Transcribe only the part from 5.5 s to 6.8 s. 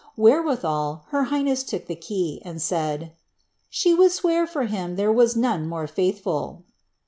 more faithful."